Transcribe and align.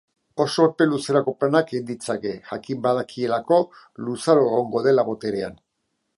Oso 0.43 0.63
epe 0.69 0.85
luzerako 0.93 1.33
planak 1.43 1.69
egin 1.73 1.85
ditzake 1.89 2.31
jakin 2.53 2.81
badakielako 2.87 3.61
luzaro 4.09 4.49
egongo 4.49 4.85
dela 4.89 5.07
boterean. 5.13 5.63